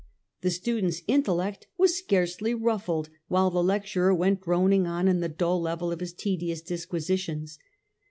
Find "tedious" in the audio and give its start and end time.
6.11-6.63